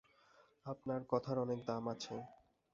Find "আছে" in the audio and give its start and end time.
1.87-2.15